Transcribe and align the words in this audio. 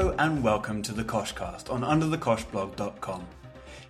Hello 0.00 0.14
and 0.18 0.42
welcome 0.42 0.80
to 0.80 0.94
the 0.94 1.04
Koshcast 1.04 1.70
on 1.70 1.82
underthekoshblog.com. 1.82 3.26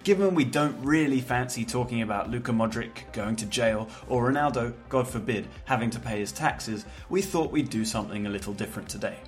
Given 0.03 0.35
we 0.35 0.43
don't 0.43 0.77
really 0.85 1.21
fancy 1.21 1.65
talking 1.65 2.03
about 2.03 2.29
Luka 2.29 2.51
Modric 2.51 3.13
going 3.13 3.37
to 3.37 3.47
jail 3.47 3.89
or 4.09 4.29
Ronaldo, 4.29 4.75
God 4.89 5.07
forbid, 5.07 5.47
having 5.67 5.89
to 5.91 6.01
pay 6.01 6.19
his 6.19 6.33
taxes, 6.33 6.85
we 7.11 7.23
thought 7.23 7.53
we'd 7.53 7.71
do 7.71 7.85
something 7.85 8.27
a 8.27 8.29
little 8.29 8.53
different 8.53 8.89
today. 8.89 9.19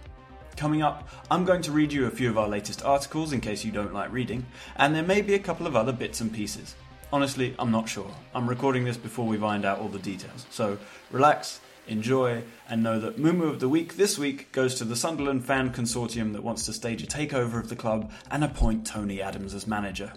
Coming 0.56 0.82
up, 0.82 1.08
I'm 1.30 1.44
going 1.44 1.62
to 1.62 1.70
read 1.70 1.92
you 1.92 2.06
a 2.06 2.10
few 2.10 2.28
of 2.28 2.36
our 2.36 2.48
latest 2.48 2.84
articles 2.84 3.32
in 3.32 3.40
case 3.40 3.64
you 3.64 3.70
don't 3.70 3.94
like 3.94 4.10
reading, 4.10 4.44
and 4.74 4.92
there 4.92 5.04
may 5.04 5.22
be 5.22 5.34
a 5.34 5.38
couple 5.38 5.68
of 5.68 5.76
other 5.76 5.92
bits 5.92 6.20
and 6.20 6.32
pieces. 6.32 6.74
Honestly, 7.12 7.54
I'm 7.60 7.70
not 7.70 7.88
sure. 7.88 8.10
I'm 8.34 8.48
recording 8.48 8.84
this 8.84 8.96
before 8.96 9.28
we 9.28 9.36
find 9.36 9.64
out 9.64 9.78
all 9.78 9.86
the 9.86 10.00
details, 10.00 10.46
so 10.50 10.76
relax, 11.12 11.60
enjoy, 11.86 12.42
and 12.68 12.82
know 12.82 12.98
that 13.00 13.18
Moo 13.18 13.48
of 13.48 13.60
the 13.60 13.68
Week 13.68 13.96
this 13.96 14.18
week 14.18 14.52
goes 14.52 14.74
to 14.76 14.84
the 14.84 14.96
Sunderland 14.96 15.44
fan 15.44 15.72
consortium 15.72 16.32
that 16.32 16.44
wants 16.44 16.64
to 16.66 16.72
stage 16.72 17.02
a 17.02 17.06
takeover 17.06 17.58
of 17.58 17.68
the 17.68 17.76
club 17.76 18.10
and 18.30 18.44
appoint 18.44 18.86
Tony 18.86 19.20
Adams 19.20 19.54
as 19.54 19.66
manager. 19.66 20.12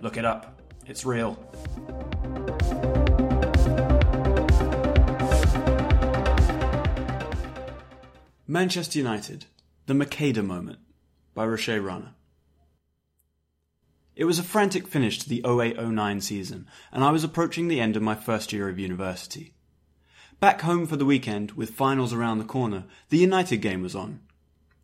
Look 0.00 0.16
it 0.16 0.24
up, 0.24 0.60
it's 0.86 1.04
real. 1.04 1.38
Manchester 8.46 8.98
United, 8.98 9.44
The 9.86 9.94
Macheda 9.94 10.44
Moment 10.44 10.80
by 11.34 11.46
Rocher 11.46 11.80
Rana. 11.80 12.16
It 14.16 14.24
was 14.24 14.38
a 14.38 14.42
frantic 14.42 14.88
finish 14.88 15.18
to 15.20 15.28
the 15.28 15.42
0809 15.46 16.20
season, 16.20 16.66
and 16.92 17.04
I 17.04 17.10
was 17.10 17.22
approaching 17.22 17.68
the 17.68 17.80
end 17.80 17.96
of 17.96 18.02
my 18.02 18.14
first 18.14 18.52
year 18.52 18.68
of 18.68 18.78
university. 18.78 19.54
Back 20.40 20.62
home 20.62 20.86
for 20.86 20.96
the 20.96 21.04
weekend, 21.04 21.52
with 21.52 21.74
finals 21.74 22.14
around 22.14 22.38
the 22.38 22.44
corner, 22.44 22.84
the 23.10 23.18
United 23.18 23.58
game 23.58 23.82
was 23.82 23.94
on. 23.94 24.20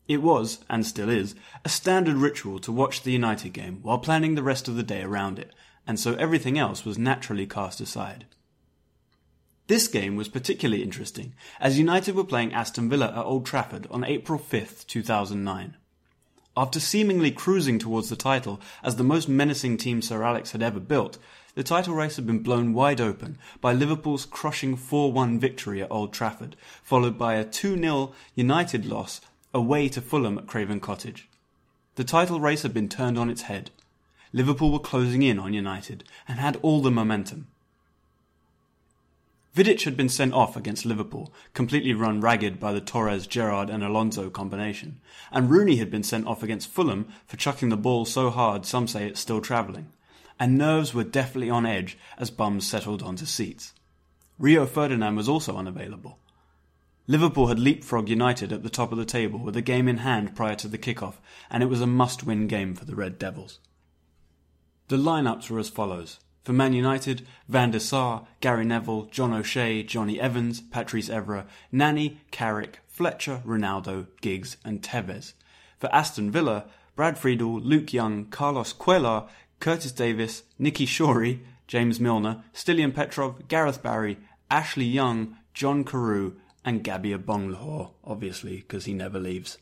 It 0.06 0.20
was, 0.20 0.58
and 0.68 0.86
still 0.86 1.08
is, 1.08 1.34
a 1.64 1.70
standard 1.70 2.16
ritual 2.16 2.58
to 2.58 2.70
watch 2.70 3.02
the 3.02 3.12
United 3.12 3.54
game 3.54 3.78
while 3.80 3.98
planning 3.98 4.34
the 4.34 4.42
rest 4.42 4.68
of 4.68 4.76
the 4.76 4.82
day 4.82 5.00
around 5.00 5.38
it, 5.38 5.54
and 5.86 5.98
so 5.98 6.14
everything 6.16 6.58
else 6.58 6.84
was 6.84 6.98
naturally 6.98 7.46
cast 7.46 7.80
aside. 7.80 8.26
This 9.66 9.88
game 9.88 10.14
was 10.14 10.28
particularly 10.28 10.82
interesting, 10.82 11.32
as 11.58 11.78
United 11.78 12.14
were 12.14 12.22
playing 12.22 12.52
Aston 12.52 12.90
Villa 12.90 13.08
at 13.08 13.24
Old 13.24 13.46
Trafford 13.46 13.86
on 13.90 14.04
April 14.04 14.38
5th, 14.38 14.86
2009. 14.86 15.74
After 16.58 16.80
seemingly 16.80 17.30
cruising 17.30 17.78
towards 17.78 18.08
the 18.08 18.16
title 18.16 18.62
as 18.82 18.96
the 18.96 19.04
most 19.04 19.28
menacing 19.28 19.76
team 19.76 20.00
Sir 20.00 20.22
Alex 20.22 20.52
had 20.52 20.62
ever 20.62 20.80
built, 20.80 21.18
the 21.54 21.62
title 21.62 21.94
race 21.94 22.16
had 22.16 22.26
been 22.26 22.38
blown 22.38 22.72
wide 22.72 22.98
open 22.98 23.36
by 23.60 23.74
Liverpool's 23.74 24.24
crushing 24.24 24.74
4-1 24.74 25.38
victory 25.38 25.82
at 25.82 25.90
Old 25.90 26.14
Trafford, 26.14 26.56
followed 26.82 27.18
by 27.18 27.34
a 27.34 27.44
2-0 27.44 28.14
United 28.34 28.86
loss 28.86 29.20
away 29.52 29.90
to 29.90 30.00
Fulham 30.00 30.38
at 30.38 30.46
Craven 30.46 30.80
Cottage. 30.80 31.28
The 31.96 32.04
title 32.04 32.40
race 32.40 32.62
had 32.62 32.72
been 32.72 32.88
turned 32.88 33.18
on 33.18 33.28
its 33.28 33.42
head. 33.42 33.70
Liverpool 34.32 34.72
were 34.72 34.78
closing 34.78 35.22
in 35.22 35.38
on 35.38 35.52
United 35.52 36.04
and 36.26 36.38
had 36.38 36.58
all 36.62 36.80
the 36.80 36.90
momentum. 36.90 37.48
Vidic 39.56 39.84
had 39.84 39.96
been 39.96 40.10
sent 40.10 40.34
off 40.34 40.54
against 40.54 40.84
Liverpool, 40.84 41.32
completely 41.54 41.94
run 41.94 42.20
ragged 42.20 42.60
by 42.60 42.74
the 42.74 42.80
Torres, 42.82 43.26
Gerrard 43.26 43.70
and 43.70 43.82
Alonso 43.82 44.28
combination, 44.28 45.00
and 45.32 45.48
Rooney 45.48 45.76
had 45.76 45.90
been 45.90 46.02
sent 46.02 46.26
off 46.26 46.42
against 46.42 46.68
Fulham 46.68 47.08
for 47.26 47.38
chucking 47.38 47.70
the 47.70 47.76
ball 47.78 48.04
so 48.04 48.28
hard 48.28 48.66
some 48.66 48.86
say 48.86 49.06
it's 49.06 49.18
still 49.18 49.40
travelling. 49.40 49.88
And 50.38 50.58
nerves 50.58 50.92
were 50.92 51.04
definitely 51.04 51.48
on 51.48 51.64
edge 51.64 51.96
as 52.18 52.30
bums 52.30 52.66
settled 52.66 53.02
onto 53.02 53.24
seats. 53.24 53.72
Rio 54.38 54.66
Ferdinand 54.66 55.16
was 55.16 55.26
also 55.26 55.56
unavailable. 55.56 56.18
Liverpool 57.06 57.46
had 57.46 57.56
leapfrogged 57.56 58.08
United 58.08 58.52
at 58.52 58.62
the 58.62 58.68
top 58.68 58.92
of 58.92 58.98
the 58.98 59.06
table 59.06 59.38
with 59.38 59.56
a 59.56 59.62
game 59.62 59.88
in 59.88 59.98
hand 59.98 60.36
prior 60.36 60.56
to 60.56 60.68
the 60.68 60.76
kick-off, 60.76 61.18
and 61.48 61.62
it 61.62 61.70
was 61.70 61.80
a 61.80 61.86
must-win 61.86 62.46
game 62.46 62.74
for 62.74 62.84
the 62.84 62.94
Red 62.94 63.18
Devils. 63.18 63.58
The 64.88 64.98
lineups 64.98 65.48
were 65.48 65.58
as 65.58 65.70
follows. 65.70 66.20
For 66.46 66.52
Man 66.52 66.74
United, 66.74 67.26
Van 67.48 67.72
der 67.72 67.80
Sar, 67.80 68.24
Gary 68.40 68.64
Neville, 68.64 69.08
John 69.10 69.32
O'Shea, 69.32 69.82
Jonny 69.82 70.20
Evans, 70.20 70.60
Patrice 70.60 71.08
Evra, 71.08 71.44
Nani, 71.72 72.20
Carrick, 72.30 72.78
Fletcher, 72.86 73.42
Ronaldo, 73.44 74.06
Giggs 74.20 74.56
and 74.64 74.80
Tevez. 74.80 75.32
For 75.80 75.92
Aston 75.92 76.30
Villa, 76.30 76.66
Brad 76.94 77.18
Friedel, 77.18 77.58
Luke 77.58 77.92
Young, 77.92 78.26
Carlos 78.26 78.72
Cuellar, 78.72 79.26
Curtis 79.58 79.90
Davies, 79.90 80.44
Nicky 80.56 80.86
Shorey, 80.86 81.40
James 81.66 81.98
Milner, 81.98 82.44
Stiliyan 82.54 82.94
Petrov, 82.94 83.48
Gareth 83.48 83.82
Barry, 83.82 84.16
Ashley 84.48 84.84
Young, 84.84 85.36
John 85.52 85.82
Carew 85.82 86.34
and 86.64 86.84
Gabby 86.84 87.12
Agbonlahor, 87.12 87.90
obviously, 88.04 88.58
because 88.58 88.84
he 88.84 88.94
never 88.94 89.18
leaves. 89.18 89.58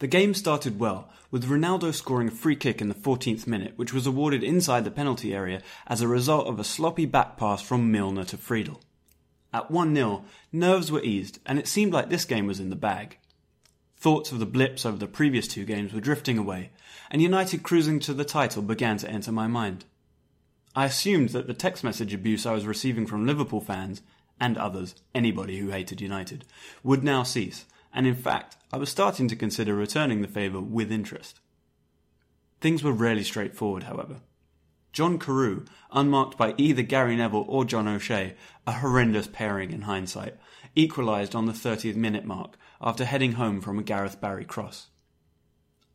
The 0.00 0.06
game 0.08 0.34
started 0.34 0.80
well, 0.80 1.08
with 1.30 1.48
Ronaldo 1.48 1.94
scoring 1.94 2.28
a 2.28 2.32
free 2.32 2.56
kick 2.56 2.80
in 2.80 2.88
the 2.88 2.94
14th 2.94 3.46
minute, 3.46 3.74
which 3.76 3.92
was 3.92 4.06
awarded 4.06 4.42
inside 4.42 4.84
the 4.84 4.90
penalty 4.90 5.32
area 5.32 5.62
as 5.86 6.00
a 6.00 6.08
result 6.08 6.48
of 6.48 6.58
a 6.58 6.64
sloppy 6.64 7.06
back 7.06 7.36
pass 7.36 7.62
from 7.62 7.92
Milner 7.92 8.24
to 8.24 8.36
Friedel. 8.36 8.80
At 9.52 9.70
1 9.70 9.94
0, 9.94 10.24
nerves 10.52 10.90
were 10.90 11.02
eased, 11.02 11.38
and 11.46 11.60
it 11.60 11.68
seemed 11.68 11.92
like 11.92 12.08
this 12.08 12.24
game 12.24 12.48
was 12.48 12.58
in 12.58 12.70
the 12.70 12.76
bag. 12.76 13.18
Thoughts 13.96 14.32
of 14.32 14.40
the 14.40 14.46
blips 14.46 14.84
over 14.84 14.98
the 14.98 15.06
previous 15.06 15.46
two 15.46 15.64
games 15.64 15.92
were 15.92 16.00
drifting 16.00 16.38
away, 16.38 16.70
and 17.08 17.22
United 17.22 17.62
cruising 17.62 18.00
to 18.00 18.12
the 18.12 18.24
title 18.24 18.62
began 18.62 18.98
to 18.98 19.08
enter 19.08 19.30
my 19.30 19.46
mind. 19.46 19.84
I 20.74 20.86
assumed 20.86 21.28
that 21.30 21.46
the 21.46 21.54
text 21.54 21.84
message 21.84 22.12
abuse 22.12 22.44
I 22.44 22.52
was 22.52 22.66
receiving 22.66 23.06
from 23.06 23.26
Liverpool 23.26 23.60
fans, 23.60 24.02
and 24.40 24.58
others, 24.58 24.96
anybody 25.14 25.58
who 25.58 25.70
hated 25.70 26.00
United, 26.00 26.44
would 26.82 27.04
now 27.04 27.22
cease, 27.22 27.64
and 27.94 28.06
in 28.06 28.14
fact, 28.14 28.56
I 28.72 28.76
was 28.76 28.90
starting 28.90 29.28
to 29.28 29.36
consider 29.36 29.74
returning 29.74 30.20
the 30.20 30.28
favour 30.28 30.60
with 30.60 30.90
interest. 30.90 31.38
Things 32.60 32.82
were 32.82 32.92
rarely 32.92 33.22
straightforward, 33.22 33.84
however. 33.84 34.20
John 34.92 35.18
Carew, 35.18 35.64
unmarked 35.92 36.36
by 36.36 36.54
either 36.56 36.82
Gary 36.82 37.16
Neville 37.16 37.44
or 37.48 37.64
John 37.64 37.88
O'Shea, 37.88 38.34
a 38.66 38.72
horrendous 38.72 39.26
pairing 39.26 39.72
in 39.72 39.82
hindsight, 39.82 40.36
equalised 40.74 41.34
on 41.34 41.46
the 41.46 41.52
30th 41.52 41.96
minute 41.96 42.24
mark 42.24 42.56
after 42.80 43.04
heading 43.04 43.32
home 43.32 43.60
from 43.60 43.78
a 43.78 43.82
Gareth 43.82 44.20
Barry 44.20 44.44
cross. 44.44 44.88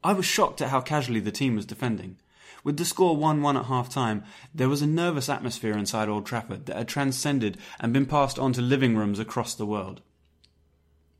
I 0.03 0.13
was 0.13 0.25
shocked 0.25 0.61
at 0.61 0.69
how 0.69 0.81
casually 0.81 1.19
the 1.19 1.31
team 1.31 1.55
was 1.55 1.65
defending. 1.65 2.17
With 2.63 2.77
the 2.77 2.85
score 2.85 3.15
1 3.15 3.41
1 3.41 3.57
at 3.57 3.65
half 3.65 3.89
time, 3.89 4.23
there 4.53 4.69
was 4.69 4.81
a 4.81 4.87
nervous 4.87 5.29
atmosphere 5.29 5.77
inside 5.77 6.09
Old 6.09 6.25
Trafford 6.25 6.65
that 6.65 6.75
had 6.75 6.87
transcended 6.87 7.57
and 7.79 7.93
been 7.93 8.05
passed 8.05 8.37
on 8.37 8.53
to 8.53 8.61
living 8.61 8.95
rooms 8.95 9.19
across 9.19 9.55
the 9.55 9.65
world. 9.65 10.01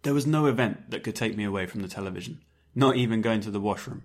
There 0.03 0.13
was 0.13 0.25
no 0.25 0.45
event 0.45 0.91
that 0.91 1.03
could 1.03 1.15
take 1.15 1.35
me 1.35 1.43
away 1.43 1.65
from 1.65 1.81
the 1.81 1.87
television, 1.87 2.41
not 2.73 2.95
even 2.95 3.21
going 3.21 3.41
to 3.41 3.51
the 3.51 3.59
washroom. 3.59 4.03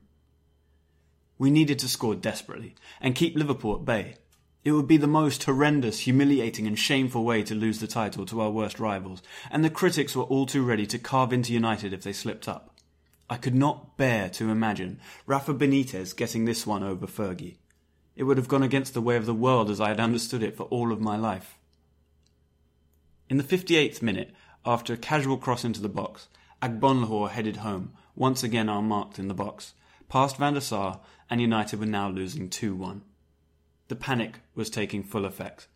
We 1.38 1.50
needed 1.50 1.78
to 1.81 1.88
score 1.88 2.15
desperately 2.15 2.75
and 3.00 3.15
keep 3.15 3.37
Liverpool 3.37 3.77
at 3.77 3.84
bay. 3.84 4.16
It 4.65 4.72
would 4.72 4.88
be 4.88 4.97
the 4.97 5.06
most 5.06 5.44
horrendous, 5.44 6.00
humiliating, 6.00 6.66
and 6.66 6.78
shameful 6.78 7.25
way 7.25 7.43
to 7.43 7.54
lose 7.54 7.81
the 7.81 7.87
title 7.87 8.25
to 8.27 8.41
our 8.41 8.50
worst 8.50 8.81
rivals, 8.81 9.22
and 9.50 9.62
the 9.62 9.71
critics 9.71 10.16
were 10.16 10.25
all 10.25 10.47
too 10.47 10.65
ready 10.65 10.87
to 10.87 10.99
carve 10.99 11.33
into 11.33 11.53
United 11.53 11.93
if 11.93 12.03
they 12.03 12.15
slipped 12.15 12.49
up. 12.49 12.75
I 13.28 13.37
could 13.37 13.54
not 13.54 13.97
bear 13.97 14.28
to 14.31 14.50
imagine 14.50 15.00
Rafa 15.27 15.54
Benitez 15.54 16.16
getting 16.16 16.44
this 16.44 16.66
one 16.66 16.83
over 16.83 17.06
Fergie. 17.06 17.56
It 18.16 18.25
would 18.25 18.38
have 18.38 18.49
gone 18.49 18.62
against 18.62 18.94
the 18.94 19.03
way 19.03 19.16
of 19.16 19.27
the 19.27 19.34
world 19.34 19.71
as 19.71 19.81
I 19.81 19.88
had 19.88 20.00
understood 20.00 20.43
it 20.43 20.56
for 20.56 20.65
all 20.65 20.93
of 20.93 21.00
my 21.00 21.16
life. 21.16 21.59
In 23.28 23.37
the 23.37 23.43
58th 23.43 24.03
minute, 24.03 24.33
after 24.67 24.95
a 24.95 24.99
casual 24.99 25.37
cross 25.37 25.65
into 25.65 25.81
the 25.81 25.89
box, 25.89 26.29
Agbonlahor 26.63 27.31
headed 27.31 27.59
home, 27.59 27.93
once 28.15 28.43
again 28.43 28.69
unmarked 28.69 29.19
in 29.19 29.29
the 29.29 29.35
box, 29.35 29.75
past 30.09 30.37
Van 30.37 30.55
der 30.55 30.61
Sar, 30.61 31.01
and 31.29 31.41
United 31.41 31.79
were 31.79 31.87
now 31.87 32.09
losing 32.09 32.49
2 32.49 32.75
1. 32.75 33.03
The 33.89 33.97
panic 33.97 34.41
was 34.55 34.71
taking 34.71 35.03
full 35.03 35.25
effect. 35.25 35.69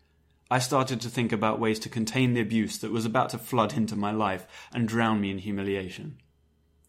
I 0.51 0.59
started 0.59 1.01
to 1.03 1.11
think 1.11 1.31
about 1.31 1.61
ways 1.61 1.79
to 1.81 1.91
contain 1.91 2.33
the 2.33 2.41
abuse 2.41 2.79
that 2.79 2.91
was 2.91 3.05
about 3.05 3.29
to 3.31 3.39
flood 3.39 3.77
into 3.77 3.97
my 3.97 4.11
life 4.11 4.47
and 4.73 4.89
drown 4.89 5.21
me 5.21 5.31
in 5.31 5.39
humiliation. 5.39 6.17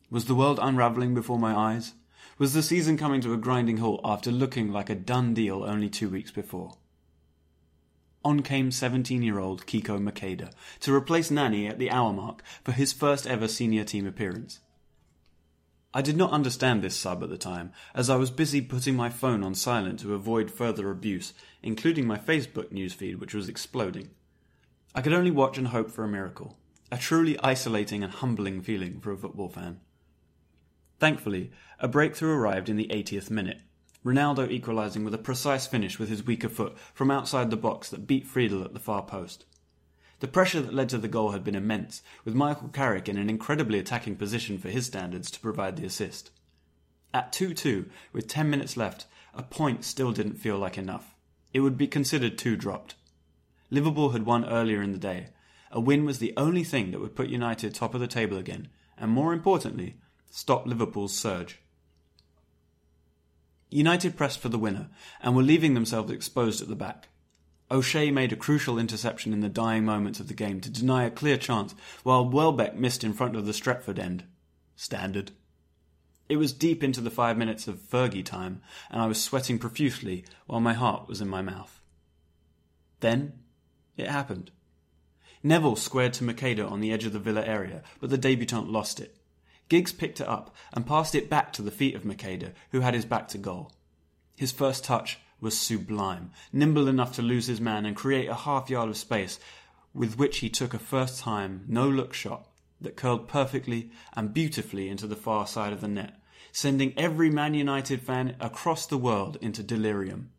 Was 0.09 0.25
the 0.25 0.35
world 0.35 0.59
unravelling 0.61 1.13
before 1.13 1.37
my 1.37 1.53
eyes? 1.53 1.93
Was 2.37 2.53
the 2.53 2.63
season 2.63 2.97
coming 2.97 3.19
to 3.21 3.33
a 3.33 3.37
grinding 3.37 3.77
halt 3.77 3.99
after 4.05 4.31
looking 4.31 4.71
like 4.71 4.89
a 4.89 4.95
done 4.95 5.33
deal 5.33 5.63
only 5.63 5.89
two 5.89 6.09
weeks 6.09 6.31
before? 6.31 6.77
On 8.23 8.41
came 8.41 8.69
17 8.69 9.21
year 9.21 9.39
old 9.39 9.65
Kiko 9.65 9.97
Macheda 9.97 10.51
to 10.81 10.93
replace 10.93 11.31
Nani 11.31 11.67
at 11.67 11.79
the 11.79 11.89
hour 11.89 12.11
mark 12.11 12.43
for 12.63 12.73
his 12.73 12.91
first 12.91 13.25
ever 13.25 13.47
senior 13.47 13.85
team 13.85 14.05
appearance. 14.05 14.59
I 15.93 16.01
did 16.01 16.17
not 16.17 16.31
understand 16.31 16.81
this 16.81 16.95
sub 16.95 17.23
at 17.23 17.29
the 17.29 17.37
time, 17.37 17.71
as 17.95 18.09
I 18.09 18.15
was 18.15 18.29
busy 18.29 18.61
putting 18.61 18.95
my 18.95 19.09
phone 19.09 19.43
on 19.43 19.55
silent 19.55 20.01
to 20.01 20.13
avoid 20.13 20.51
further 20.51 20.91
abuse, 20.91 21.33
including 21.63 22.05
my 22.05 22.17
Facebook 22.17 22.71
newsfeed, 22.71 23.19
which 23.19 23.33
was 23.33 23.49
exploding. 23.49 24.11
I 24.93 25.01
could 25.01 25.13
only 25.13 25.31
watch 25.31 25.57
and 25.57 25.69
hope 25.69 25.89
for 25.89 26.03
a 26.03 26.07
miracle, 26.07 26.57
a 26.91 26.97
truly 26.97 27.39
isolating 27.39 28.03
and 28.03 28.13
humbling 28.13 28.61
feeling 28.61 28.99
for 28.99 29.11
a 29.11 29.17
football 29.17 29.49
fan. 29.49 29.79
Thankfully, 30.99 31.51
a 31.79 31.87
breakthrough 31.87 32.35
arrived 32.35 32.69
in 32.69 32.75
the 32.75 32.89
80th 32.93 33.31
minute, 33.31 33.61
Ronaldo 34.05 34.49
equalising 34.49 35.03
with 35.03 35.13
a 35.13 35.17
precise 35.17 35.67
finish 35.67 35.99
with 35.99 36.07
his 36.07 36.25
weaker 36.25 36.47
foot 36.47 36.77
from 36.93 37.11
outside 37.11 37.49
the 37.49 37.57
box 37.57 37.89
that 37.89 38.07
beat 38.07 38.25
Friedel 38.25 38.63
at 38.63 38.73
the 38.73 38.79
far 38.79 39.03
post. 39.03 39.45
The 40.21 40.27
pressure 40.27 40.61
that 40.61 40.73
led 40.73 40.89
to 40.89 40.97
the 40.97 41.07
goal 41.07 41.31
had 41.31 41.43
been 41.43 41.55
immense, 41.55 42.01
with 42.23 42.33
Michael 42.33 42.69
Carrick 42.69 43.09
in 43.09 43.17
an 43.17 43.29
incredibly 43.29 43.79
attacking 43.79 44.15
position 44.15 44.57
for 44.57 44.69
his 44.69 44.85
standards 44.85 45.29
to 45.31 45.39
provide 45.39 45.75
the 45.75 45.85
assist. 45.85 46.31
At 47.13 47.33
2 47.33 47.53
2, 47.53 47.89
with 48.13 48.27
10 48.27 48.49
minutes 48.49 48.77
left, 48.77 49.05
a 49.33 49.43
point 49.43 49.83
still 49.83 50.11
didn't 50.11 50.35
feel 50.35 50.57
like 50.57 50.77
enough. 50.77 51.15
It 51.53 51.61
would 51.61 51.77
be 51.77 51.87
considered 51.87 52.37
two 52.37 52.55
dropped. 52.55 52.95
Liverpool 53.69 54.11
had 54.11 54.25
won 54.25 54.45
earlier 54.45 54.81
in 54.81 54.91
the 54.91 54.97
day. 54.97 55.27
A 55.71 55.79
win 55.79 56.05
was 56.05 56.19
the 56.19 56.33
only 56.37 56.63
thing 56.63 56.91
that 56.91 56.99
would 56.99 57.15
put 57.15 57.29
United 57.29 57.73
top 57.73 57.93
of 57.93 58.01
the 58.01 58.07
table 58.07 58.37
again, 58.37 58.69
and 58.97 59.11
more 59.11 59.33
importantly, 59.33 59.97
stop 60.29 60.65
Liverpool's 60.65 61.17
surge. 61.17 61.61
United 63.69 64.17
pressed 64.17 64.39
for 64.39 64.49
the 64.49 64.57
winner 64.57 64.89
and 65.21 65.35
were 65.35 65.43
leaving 65.43 65.73
themselves 65.73 66.11
exposed 66.11 66.61
at 66.61 66.67
the 66.67 66.75
back. 66.75 67.09
O'Shea 67.71 68.09
made 68.09 68.33
a 68.33 68.35
crucial 68.35 68.79
interception 68.79 69.31
in 69.31 69.41
the 69.41 69.49
dying 69.49 69.85
moments 69.85 70.19
of 70.19 70.27
the 70.27 70.33
game 70.33 70.59
to 70.61 70.71
deny 70.71 71.03
a 71.03 71.11
clear 71.11 71.37
chance, 71.37 71.75
while 72.01 72.27
Welbeck 72.27 72.75
missed 72.75 73.03
in 73.03 73.13
front 73.13 73.35
of 73.35 73.45
the 73.45 73.53
Stretford 73.53 73.99
end. 73.99 74.23
Standard. 74.75 75.31
It 76.27 76.37
was 76.37 76.53
deep 76.53 76.83
into 76.83 77.01
the 77.01 77.11
five 77.11 77.37
minutes 77.37 77.67
of 77.67 77.79
Fergie 77.79 78.25
time, 78.25 78.61
and 78.89 79.01
I 79.01 79.05
was 79.05 79.21
sweating 79.21 79.59
profusely 79.59 80.25
while 80.47 80.59
my 80.59 80.73
heart 80.73 81.07
was 81.07 81.21
in 81.21 81.27
my 81.27 81.41
mouth. 81.41 81.79
Then 83.01 83.33
it 83.97 84.07
happened. 84.07 84.51
Neville 85.43 85.75
squared 85.75 86.13
to 86.13 86.23
Macheda 86.23 86.69
on 86.69 86.81
the 86.81 86.91
edge 86.91 87.05
of 87.05 87.13
the 87.13 87.19
Villa 87.19 87.45
area, 87.45 87.83
but 87.99 88.09
the 88.09 88.17
debutant 88.17 88.69
lost 88.69 88.99
it. 88.99 89.18
Giggs 89.69 89.93
picked 89.93 90.19
it 90.19 90.27
up 90.27 90.55
and 90.73 90.85
passed 90.85 91.15
it 91.15 91.29
back 91.29 91.53
to 91.53 91.61
the 91.61 91.71
feet 91.71 91.95
of 91.95 92.03
Macheda, 92.03 92.53
who 92.71 92.81
had 92.81 92.95
his 92.95 93.05
back 93.05 93.27
to 93.29 93.37
goal. 93.37 93.71
His 94.35 94.51
first 94.51 94.83
touch 94.83 95.19
was 95.39 95.57
sublime, 95.57 96.31
nimble 96.51 96.87
enough 96.87 97.13
to 97.15 97.21
lose 97.21 97.47
his 97.47 97.61
man 97.61 97.85
and 97.85 97.95
create 97.95 98.27
a 98.27 98.35
half 98.35 98.69
yard 98.69 98.89
of 98.89 98.97
space, 98.97 99.39
with 99.93 100.17
which 100.17 100.39
he 100.39 100.49
took 100.49 100.73
a 100.73 100.79
first 100.79 101.19
time, 101.19 101.63
no 101.67 101.87
look 101.87 102.13
shot 102.13 102.47
that 102.81 102.95
curled 102.95 103.27
perfectly 103.27 103.91
and 104.13 104.33
beautifully 104.33 104.89
into 104.89 105.05
the 105.05 105.15
far 105.15 105.45
side 105.45 105.73
of 105.73 105.81
the 105.81 105.87
net, 105.87 106.15
sending 106.51 106.97
every 106.97 107.29
Man 107.29 107.53
United 107.53 108.01
fan 108.01 108.35
across 108.39 108.85
the 108.85 108.97
world 108.97 109.37
into 109.41 109.61
delirium. 109.61 110.31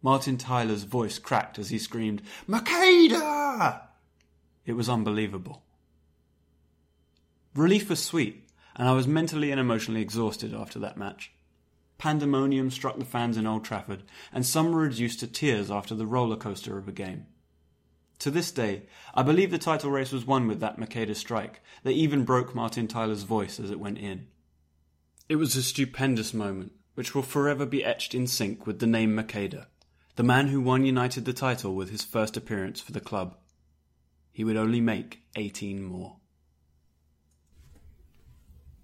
Martin 0.00 0.36
Tyler's 0.36 0.84
voice 0.84 1.18
cracked 1.18 1.58
as 1.58 1.70
he 1.70 1.78
screamed, 1.78 2.22
Macheda! 2.46 3.82
It 4.64 4.74
was 4.74 4.88
unbelievable. 4.88 5.64
Relief 7.54 7.88
was 7.90 8.02
sweet, 8.02 8.48
and 8.76 8.88
I 8.88 8.92
was 8.92 9.06
mentally 9.08 9.50
and 9.50 9.60
emotionally 9.60 10.02
exhausted 10.02 10.54
after 10.54 10.78
that 10.78 10.96
match. 10.96 11.32
Pandemonium 11.98 12.70
struck 12.70 12.98
the 12.98 13.04
fans 13.04 13.36
in 13.36 13.46
Old 13.46 13.64
Trafford, 13.64 14.04
and 14.32 14.46
some 14.46 14.70
were 14.70 14.82
reduced 14.82 15.20
to 15.20 15.26
tears 15.26 15.70
after 15.70 15.94
the 15.94 16.06
roller 16.06 16.36
coaster 16.36 16.78
of 16.78 16.86
a 16.86 16.92
game. 16.92 17.26
To 18.20 18.30
this 18.30 18.52
day, 18.52 18.82
I 19.14 19.22
believe 19.22 19.50
the 19.50 19.58
title 19.58 19.90
race 19.90 20.12
was 20.12 20.26
won 20.26 20.46
with 20.46 20.60
that 20.60 20.78
Macheda 20.78 21.14
strike 21.14 21.60
that 21.82 21.92
even 21.92 22.24
broke 22.24 22.54
Martin 22.54 22.88
Tyler's 22.88 23.22
voice 23.22 23.58
as 23.60 23.70
it 23.70 23.80
went 23.80 23.98
in. 23.98 24.26
It 25.28 25.36
was 25.36 25.56
a 25.56 25.62
stupendous 25.62 26.32
moment, 26.32 26.72
which 26.94 27.14
will 27.14 27.22
forever 27.22 27.66
be 27.66 27.84
etched 27.84 28.14
in 28.14 28.26
sync 28.26 28.66
with 28.66 28.78
the 28.78 28.86
name 28.86 29.14
Macheda, 29.14 29.66
the 30.16 30.22
man 30.22 30.48
who 30.48 30.60
won 30.60 30.84
United 30.84 31.24
the 31.24 31.32
title 31.32 31.74
with 31.74 31.90
his 31.90 32.02
first 32.02 32.36
appearance 32.36 32.80
for 32.80 32.92
the 32.92 33.00
club. 33.00 33.36
He 34.32 34.44
would 34.44 34.56
only 34.56 34.80
make 34.80 35.22
18 35.36 35.82
more. 35.82 36.17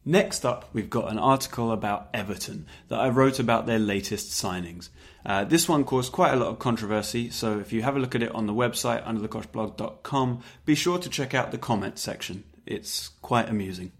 Next 0.07 0.45
up, 0.45 0.69
we've 0.75 0.91
got 0.91 1.11
an 1.11 1.19
article 1.19 1.73
about 1.73 2.11
Everton 2.13 2.67
that 2.89 3.01
I 3.01 3.09
wrote 3.09 3.39
about 3.39 3.67
their 3.67 3.79
latest 3.79 4.31
signings. 4.31 4.91
Uh, 5.25 5.45
this 5.45 5.67
one 5.67 5.85
caused 5.85 6.13
quite 6.13 6.35
a 6.35 6.37
lot 6.37 6.49
of 6.49 6.59
controversy, 6.59 7.31
so 7.31 7.59
if 7.59 7.73
you 7.73 7.81
have 7.81 7.97
a 7.97 7.99
look 7.99 8.15
at 8.15 8.23
it 8.23 8.35
on 8.35 8.47
the 8.47 8.53
website 8.53 9.03
underthekoshblog.com, 9.07 10.43
be 10.67 10.75
sure 10.75 10.99
to 10.99 11.09
check 11.09 11.33
out 11.33 11.53
the 11.53 11.59
comment 11.59 11.99
section. 11.99 12.45
It's 12.67 13.09
quite 13.23 13.49
amusing. 13.49 13.93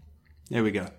Here 0.49 0.63
we 0.63 0.69
go. 0.69 0.89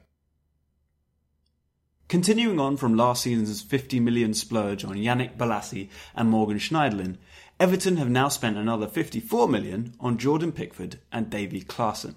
Continuing 2.09 2.59
on 2.59 2.77
from 2.77 2.97
last 2.97 3.23
season's 3.23 3.63
50 3.63 4.01
million 4.01 4.35
splurge 4.35 4.85
on 4.85 4.97
Yannick 4.97 5.37
Bolasie 5.37 5.89
and 6.17 6.29
Morgan 6.29 6.59
Schneiderlin, 6.59 7.19
Everton 7.61 7.97
have 7.97 8.11
now 8.11 8.29
spent 8.29 8.57
another 8.57 8.89
54 8.89 9.49
million 9.49 9.95
on 10.01 10.19
Jordan 10.19 10.51
Pickford 10.51 10.99
and 11.13 11.31
Davy 11.31 11.63
Klaassen. 11.63 12.17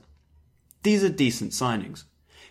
These 0.81 1.03
are 1.03 1.09
decent 1.09 1.51
signings, 1.51 2.03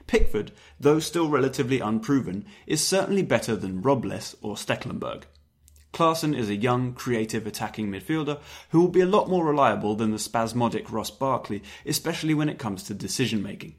Pickford, 0.08 0.50
though 0.80 0.98
still 0.98 1.28
relatively 1.28 1.78
unproven, 1.78 2.44
is 2.66 2.84
certainly 2.84 3.22
better 3.22 3.54
than 3.54 3.82
Robles 3.82 4.34
or 4.42 4.56
Stekelenburg. 4.56 5.24
Klaassen 5.92 6.36
is 6.36 6.48
a 6.48 6.56
young, 6.56 6.94
creative 6.94 7.46
attacking 7.46 7.90
midfielder 7.90 8.40
who 8.70 8.80
will 8.80 8.88
be 8.88 9.00
a 9.00 9.06
lot 9.06 9.28
more 9.28 9.44
reliable 9.44 9.94
than 9.94 10.10
the 10.10 10.18
spasmodic 10.18 10.90
Ross 10.90 11.10
Barkley, 11.10 11.62
especially 11.86 12.34
when 12.34 12.48
it 12.48 12.58
comes 12.58 12.82
to 12.84 12.94
decision 12.94 13.42
making. 13.42 13.76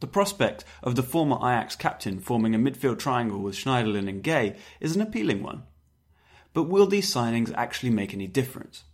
The 0.00 0.06
prospect 0.06 0.64
of 0.82 0.96
the 0.96 1.02
former 1.02 1.36
Ajax 1.36 1.76
captain 1.76 2.18
forming 2.18 2.54
a 2.54 2.58
midfield 2.58 2.98
triangle 2.98 3.40
with 3.40 3.54
Schneiderlin 3.54 4.08
and 4.08 4.22
Gueye 4.22 4.56
is 4.80 4.96
an 4.96 5.02
appealing 5.02 5.42
one. 5.42 5.62
But 6.52 6.64
will 6.64 6.86
these 6.86 7.12
signings 7.12 7.52
actually 7.54 7.90
make 7.90 8.12
any 8.12 8.26
difference? 8.26 8.84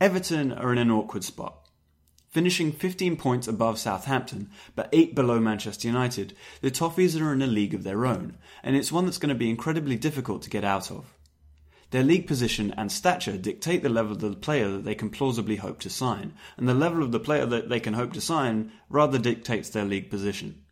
Everton 0.00 0.52
are 0.52 0.72
in 0.72 0.78
an 0.78 0.90
awkward 0.90 1.24
spot. 1.24 1.65
Finishing 2.36 2.70
15 2.70 3.16
points 3.16 3.48
above 3.48 3.78
Southampton, 3.78 4.50
but 4.74 4.90
8 4.92 5.14
below 5.14 5.40
Manchester 5.40 5.88
United, 5.88 6.36
the 6.60 6.70
Toffees 6.70 7.18
are 7.18 7.32
in 7.32 7.40
a 7.40 7.46
league 7.46 7.72
of 7.72 7.82
their 7.82 8.04
own, 8.04 8.36
and 8.62 8.76
it's 8.76 8.92
one 8.92 9.06
that's 9.06 9.16
going 9.16 9.30
to 9.30 9.34
be 9.34 9.48
incredibly 9.48 9.96
difficult 9.96 10.42
to 10.42 10.50
get 10.50 10.62
out 10.62 10.90
of. 10.90 11.14
Their 11.92 12.02
league 12.02 12.26
position 12.26 12.74
and 12.76 12.92
stature 12.92 13.38
dictate 13.38 13.82
the 13.82 13.88
level 13.88 14.12
of 14.12 14.20
the 14.20 14.34
player 14.34 14.68
that 14.68 14.84
they 14.84 14.94
can 14.94 15.08
plausibly 15.08 15.56
hope 15.56 15.80
to 15.80 15.88
sign, 15.88 16.34
and 16.58 16.68
the 16.68 16.74
level 16.74 17.02
of 17.02 17.10
the 17.10 17.18
player 17.18 17.46
that 17.46 17.70
they 17.70 17.80
can 17.80 17.94
hope 17.94 18.12
to 18.12 18.20
sign 18.20 18.70
rather 18.90 19.18
dictates 19.18 19.70
their 19.70 19.86
league 19.86 20.10
position. 20.10 20.62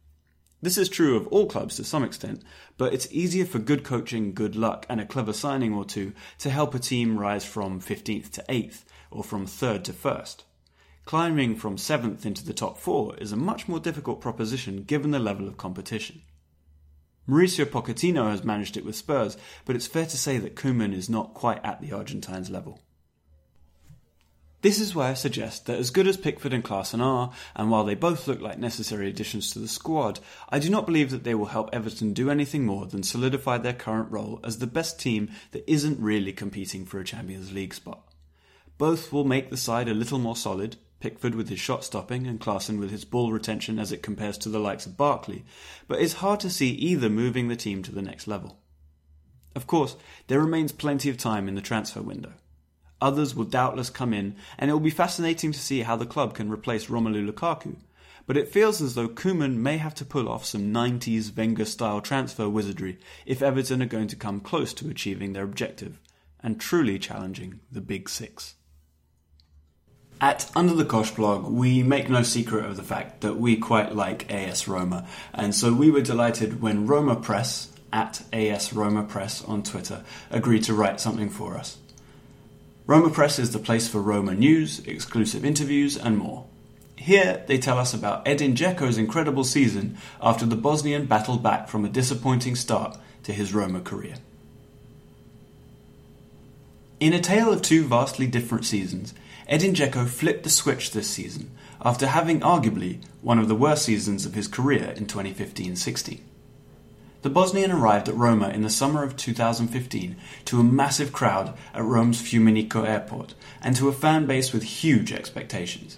This 0.60 0.76
is 0.76 0.90
true 0.90 1.16
of 1.16 1.26
all 1.28 1.46
clubs 1.46 1.76
to 1.76 1.84
some 1.84 2.04
extent, 2.04 2.42
but 2.76 2.92
it's 2.92 3.10
easier 3.10 3.46
for 3.46 3.58
good 3.58 3.84
coaching, 3.84 4.34
good 4.34 4.54
luck, 4.54 4.84
and 4.90 5.00
a 5.00 5.06
clever 5.06 5.32
signing 5.32 5.72
or 5.72 5.86
two 5.86 6.12
to 6.40 6.50
help 6.50 6.74
a 6.74 6.78
team 6.78 7.16
rise 7.16 7.46
from 7.46 7.80
15th 7.80 8.32
to 8.32 8.44
8th, 8.50 8.82
or 9.10 9.24
from 9.24 9.46
3rd 9.46 9.84
to 9.84 9.94
1st. 9.94 10.42
Climbing 11.04 11.54
from 11.54 11.76
7th 11.76 12.24
into 12.24 12.44
the 12.44 12.54
top 12.54 12.78
4 12.78 13.16
is 13.18 13.30
a 13.30 13.36
much 13.36 13.68
more 13.68 13.78
difficult 13.78 14.22
proposition 14.22 14.84
given 14.84 15.10
the 15.10 15.18
level 15.18 15.46
of 15.46 15.58
competition. 15.58 16.22
Mauricio 17.28 17.66
Pochettino 17.66 18.30
has 18.30 18.44
managed 18.44 18.76
it 18.76 18.84
with 18.84 18.96
Spurs, 18.96 19.36
but 19.64 19.76
it's 19.76 19.86
fair 19.86 20.06
to 20.06 20.16
say 20.16 20.38
that 20.38 20.56
Koeman 20.56 20.94
is 20.94 21.10
not 21.10 21.34
quite 21.34 21.64
at 21.64 21.80
the 21.80 21.92
Argentine's 21.92 22.50
level. 22.50 22.80
This 24.64 24.80
is 24.80 24.94
why 24.94 25.10
I 25.10 25.14
suggest 25.14 25.66
that 25.66 25.78
as 25.78 25.90
good 25.90 26.06
as 26.06 26.16
Pickford 26.16 26.54
and 26.54 26.64
Klaassen 26.64 27.02
are, 27.02 27.32
and 27.54 27.70
while 27.70 27.84
they 27.84 27.94
both 27.94 28.26
look 28.26 28.40
like 28.40 28.58
necessary 28.58 29.10
additions 29.10 29.50
to 29.50 29.58
the 29.58 29.68
squad, 29.68 30.20
I 30.48 30.58
do 30.58 30.70
not 30.70 30.86
believe 30.86 31.10
that 31.10 31.22
they 31.22 31.34
will 31.34 31.44
help 31.46 31.68
Everton 31.70 32.14
do 32.14 32.30
anything 32.30 32.64
more 32.64 32.86
than 32.86 33.02
solidify 33.02 33.58
their 33.58 33.74
current 33.74 34.10
role 34.10 34.40
as 34.42 34.58
the 34.58 34.66
best 34.66 34.98
team 34.98 35.30
that 35.50 35.70
isn't 35.70 36.00
really 36.00 36.32
competing 36.32 36.86
for 36.86 36.98
a 36.98 37.04
Champions 37.04 37.52
League 37.52 37.74
spot. 37.74 38.08
Both 38.78 39.12
will 39.12 39.24
make 39.24 39.50
the 39.50 39.58
side 39.58 39.86
a 39.86 39.92
little 39.92 40.18
more 40.18 40.34
solid, 40.34 40.78
Pickford 41.04 41.34
with 41.34 41.50
his 41.50 41.60
shot 41.60 41.84
stopping 41.84 42.26
and 42.26 42.40
Klaassen 42.40 42.78
with 42.78 42.90
his 42.90 43.04
ball 43.04 43.30
retention 43.30 43.78
as 43.78 43.92
it 43.92 44.02
compares 44.02 44.38
to 44.38 44.48
the 44.48 44.58
likes 44.58 44.86
of 44.86 44.96
Barkley, 44.96 45.44
but 45.86 46.00
it's 46.00 46.14
hard 46.14 46.40
to 46.40 46.48
see 46.48 46.70
either 46.70 47.10
moving 47.10 47.48
the 47.48 47.56
team 47.56 47.82
to 47.82 47.94
the 47.94 48.00
next 48.00 48.26
level. 48.26 48.56
Of 49.54 49.66
course, 49.66 49.96
there 50.28 50.40
remains 50.40 50.72
plenty 50.72 51.10
of 51.10 51.18
time 51.18 51.46
in 51.46 51.56
the 51.56 51.60
transfer 51.60 52.00
window. 52.00 52.32
Others 53.02 53.34
will 53.34 53.44
doubtless 53.44 53.90
come 53.90 54.14
in, 54.14 54.36
and 54.56 54.70
it 54.70 54.72
will 54.72 54.80
be 54.80 54.88
fascinating 54.88 55.52
to 55.52 55.58
see 55.58 55.82
how 55.82 55.94
the 55.94 56.06
club 56.06 56.32
can 56.32 56.50
replace 56.50 56.86
Romelu 56.86 57.30
Lukaku. 57.30 57.76
But 58.26 58.38
it 58.38 58.48
feels 58.48 58.80
as 58.80 58.94
though 58.94 59.08
Koeman 59.08 59.56
may 59.56 59.76
have 59.76 59.94
to 59.96 60.06
pull 60.06 60.26
off 60.26 60.46
some 60.46 60.72
90s 60.72 61.36
Wenger 61.36 61.66
style 61.66 62.00
transfer 62.00 62.48
wizardry 62.48 62.98
if 63.26 63.42
Everton 63.42 63.82
are 63.82 63.84
going 63.84 64.08
to 64.08 64.16
come 64.16 64.40
close 64.40 64.72
to 64.72 64.88
achieving 64.88 65.34
their 65.34 65.44
objective 65.44 66.00
and 66.42 66.58
truly 66.58 66.98
challenging 66.98 67.60
the 67.70 67.82
Big 67.82 68.08
Six. 68.08 68.54
At 70.20 70.50
Under 70.54 70.74
the 70.74 70.84
Kosh 70.84 71.10
blog, 71.10 71.44
we 71.44 71.82
make 71.82 72.08
no 72.08 72.22
secret 72.22 72.64
of 72.64 72.76
the 72.76 72.82
fact 72.82 73.20
that 73.22 73.36
we 73.36 73.56
quite 73.56 73.94
like 73.94 74.30
AS 74.30 74.68
Roma, 74.68 75.06
and 75.32 75.54
so 75.54 75.72
we 75.74 75.90
were 75.90 76.00
delighted 76.00 76.62
when 76.62 76.86
Roma 76.86 77.16
Press, 77.16 77.70
at 77.92 78.22
AS 78.32 78.72
Roma 78.72 79.02
Press 79.02 79.44
on 79.44 79.62
Twitter, 79.62 80.04
agreed 80.30 80.64
to 80.64 80.74
write 80.74 81.00
something 81.00 81.28
for 81.28 81.56
us. 81.56 81.78
Roma 82.86 83.10
Press 83.10 83.38
is 83.38 83.52
the 83.52 83.58
place 83.58 83.88
for 83.88 84.00
Roma 84.00 84.34
news, 84.34 84.80
exclusive 84.86 85.44
interviews, 85.44 85.96
and 85.96 86.16
more. 86.16 86.46
Here, 86.96 87.42
they 87.46 87.58
tell 87.58 87.78
us 87.78 87.92
about 87.92 88.26
Edin 88.26 88.54
Dzeko's 88.54 88.98
incredible 88.98 89.44
season 89.44 89.98
after 90.22 90.46
the 90.46 90.56
Bosnian 90.56 91.06
battled 91.06 91.42
back 91.42 91.68
from 91.68 91.84
a 91.84 91.88
disappointing 91.88 92.54
start 92.56 92.96
to 93.24 93.32
his 93.32 93.52
Roma 93.52 93.80
career. 93.80 94.14
In 97.00 97.12
a 97.12 97.20
tale 97.20 97.52
of 97.52 97.62
two 97.62 97.84
vastly 97.84 98.26
different 98.26 98.64
seasons, 98.64 99.12
Edin 99.46 99.74
Dzeko 99.74 100.06
flipped 100.08 100.44
the 100.44 100.50
switch 100.50 100.92
this 100.92 101.08
season 101.08 101.50
after 101.82 102.06
having 102.06 102.40
arguably 102.40 103.00
one 103.20 103.38
of 103.38 103.48
the 103.48 103.54
worst 103.54 103.84
seasons 103.84 104.24
of 104.24 104.34
his 104.34 104.48
career 104.48 104.94
in 104.96 105.06
2015-16. 105.06 106.20
The 107.22 107.30
Bosnian 107.30 107.70
arrived 107.70 108.08
at 108.08 108.16
Roma 108.16 108.48
in 108.48 108.62
the 108.62 108.70
summer 108.70 109.02
of 109.02 109.16
2015 109.16 110.16
to 110.44 110.60
a 110.60 110.64
massive 110.64 111.12
crowd 111.12 111.56
at 111.72 111.82
Rome's 111.82 112.20
Fiumicino 112.20 112.86
airport 112.86 113.34
and 113.62 113.74
to 113.76 113.88
a 113.88 113.92
fan 113.92 114.26
base 114.26 114.52
with 114.52 114.62
huge 114.62 115.12
expectations. 115.12 115.96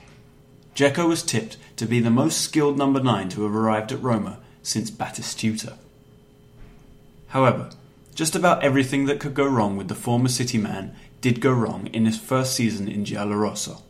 Dzeko 0.75 1.09
was 1.09 1.23
tipped 1.23 1.57
to 1.77 1.87
be 1.87 2.01
the 2.01 2.11
most 2.11 2.41
skilled 2.41 2.79
number 2.79 3.01
9 3.01 3.29
to 3.31 3.43
have 3.43 3.55
arrived 3.55 3.93
at 3.93 4.03
Roma 4.03 4.39
since 4.63 4.91
Batistuta. 4.91 5.79
However, 7.29 7.71
just 8.15 8.37
about 8.37 8.63
everything 8.63 9.07
that 9.07 9.21
could 9.21 9.35
go 9.35 9.47
wrong 9.47 9.77
with 9.77 9.89
the 9.89 9.95
former 9.95 10.29
City 10.29 10.59
man 10.59 10.95
did 11.27 11.41
go 11.41 11.51
wrong 11.51 11.89
in 11.89 12.07
his 12.07 12.17
first 12.17 12.55
season 12.55 12.87
in 12.87 13.05
Giallorosso. 13.05 13.83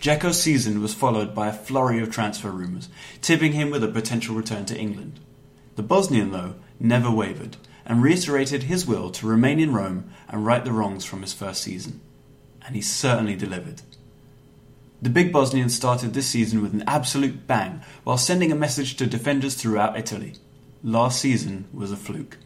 Dzeko's 0.00 0.42
season 0.42 0.82
was 0.82 0.92
followed 0.92 1.36
by 1.36 1.46
a 1.46 1.52
flurry 1.52 2.02
of 2.02 2.10
transfer 2.10 2.50
rumours, 2.50 2.88
tipping 3.22 3.52
him 3.52 3.70
with 3.70 3.84
a 3.84 3.86
potential 3.86 4.34
return 4.34 4.66
to 4.66 4.76
England. 4.76 5.20
The 5.76 5.84
Bosnian, 5.84 6.32
though, 6.32 6.56
never 6.80 7.08
wavered 7.08 7.58
and 7.86 8.02
reiterated 8.02 8.64
his 8.64 8.88
will 8.88 9.10
to 9.10 9.26
remain 9.28 9.60
in 9.60 9.72
Rome 9.72 10.10
and 10.28 10.44
right 10.44 10.64
the 10.64 10.72
wrongs 10.72 11.04
from 11.04 11.20
his 11.20 11.32
first 11.32 11.62
season. 11.62 12.00
And 12.66 12.74
he 12.74 12.82
certainly 12.82 13.36
delivered. 13.36 13.82
The 15.00 15.10
big 15.10 15.32
Bosnian 15.32 15.68
started 15.68 16.12
this 16.12 16.26
season 16.26 16.60
with 16.60 16.74
an 16.74 16.82
absolute 16.88 17.46
bang 17.46 17.82
while 18.02 18.18
sending 18.18 18.50
a 18.50 18.56
message 18.56 18.96
to 18.96 19.06
defenders 19.06 19.54
throughout 19.54 19.96
Italy. 19.96 20.34
Last 20.82 21.20
season 21.20 21.68
was 21.72 21.92
a 21.92 21.96
fluke. 21.96 22.36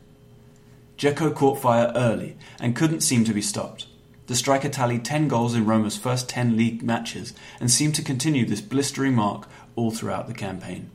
Dzeko 1.04 1.34
caught 1.34 1.58
fire 1.58 1.92
early 1.94 2.34
and 2.58 2.75
couldn't 2.75 3.02
seem 3.02 3.25
to 3.25 3.34
be 3.34 3.42
stopped. 3.42 3.87
The 4.26 4.34
striker 4.34 4.70
tallied 4.70 5.04
10 5.04 5.28
goals 5.28 5.54
in 5.54 5.66
Roma's 5.66 5.99
first 5.99 6.30
10 6.30 6.56
league 6.56 6.82
matches 6.82 7.34
and 7.61 7.70
seemed 7.70 7.94
to 7.96 8.02
continue 8.02 8.46
this 8.46 8.62
blistering 8.62 9.14
mark 9.14 9.46
all 9.76 9.90
throughout 9.90 10.28
the 10.28 10.32
campaign. 10.32 10.90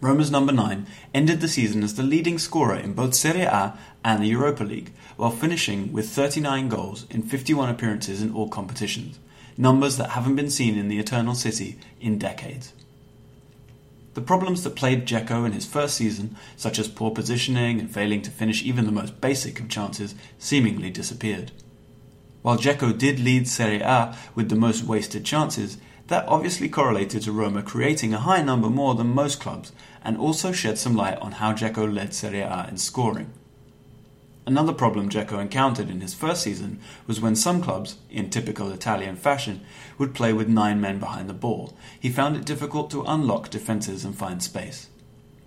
Roma's 0.00 0.28
number 0.28 0.52
9 0.52 0.88
ended 1.14 1.40
the 1.40 1.46
season 1.46 1.84
as 1.84 1.94
the 1.94 2.02
leading 2.02 2.36
scorer 2.36 2.74
in 2.74 2.94
both 2.94 3.14
Serie 3.14 3.42
A 3.42 3.78
and 4.02 4.24
the 4.24 4.26
Europa 4.26 4.64
League, 4.64 4.92
while 5.16 5.30
finishing 5.30 5.92
with 5.92 6.08
39 6.08 6.68
goals 6.68 7.06
in 7.10 7.22
51 7.22 7.68
appearances 7.68 8.20
in 8.20 8.34
all 8.34 8.48
competitions, 8.48 9.20
numbers 9.56 9.96
that 9.98 10.10
haven't 10.10 10.34
been 10.34 10.50
seen 10.50 10.76
in 10.76 10.88
the 10.88 10.98
Eternal 10.98 11.36
City 11.36 11.78
in 12.00 12.18
decades. 12.18 12.72
The 14.18 14.24
problems 14.24 14.64
that 14.64 14.74
plagued 14.74 15.08
Dzeko 15.08 15.46
in 15.46 15.52
his 15.52 15.64
first 15.64 15.96
season, 15.96 16.34
such 16.56 16.80
as 16.80 16.88
poor 16.88 17.12
positioning 17.12 17.78
and 17.78 17.88
failing 17.88 18.20
to 18.22 18.32
finish 18.32 18.64
even 18.64 18.84
the 18.84 18.90
most 18.90 19.20
basic 19.20 19.60
of 19.60 19.68
chances, 19.68 20.16
seemingly 20.38 20.90
disappeared. 20.90 21.52
While 22.42 22.58
Dzeko 22.58 22.98
did 22.98 23.20
lead 23.20 23.46
Serie 23.46 23.80
A 23.80 24.16
with 24.34 24.48
the 24.48 24.56
most 24.56 24.82
wasted 24.82 25.24
chances, 25.24 25.78
that 26.08 26.26
obviously 26.26 26.68
correlated 26.68 27.22
to 27.22 27.32
Roma 27.32 27.62
creating 27.62 28.12
a 28.12 28.18
high 28.18 28.42
number 28.42 28.68
more 28.68 28.96
than 28.96 29.14
most 29.14 29.38
clubs 29.38 29.70
and 30.02 30.18
also 30.18 30.50
shed 30.50 30.78
some 30.78 30.96
light 30.96 31.18
on 31.18 31.30
how 31.38 31.52
Dzeko 31.52 31.86
led 31.86 32.12
Serie 32.12 32.40
A 32.40 32.66
in 32.68 32.76
scoring. 32.76 33.32
Another 34.48 34.72
problem 34.72 35.10
Dzeko 35.10 35.38
encountered 35.42 35.90
in 35.90 36.00
his 36.00 36.14
first 36.14 36.40
season 36.42 36.80
was 37.06 37.20
when 37.20 37.36
some 37.36 37.60
clubs, 37.60 37.98
in 38.08 38.30
typical 38.30 38.72
Italian 38.72 39.14
fashion, 39.14 39.60
would 39.98 40.14
play 40.14 40.32
with 40.32 40.48
nine 40.48 40.80
men 40.80 40.98
behind 40.98 41.28
the 41.28 41.34
ball. 41.34 41.76
He 42.00 42.08
found 42.08 42.34
it 42.34 42.46
difficult 42.46 42.90
to 42.92 43.02
unlock 43.02 43.50
defences 43.50 44.06
and 44.06 44.16
find 44.16 44.42
space. 44.42 44.88